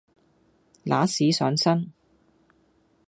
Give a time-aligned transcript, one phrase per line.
[0.83, 1.91] 揦屎上身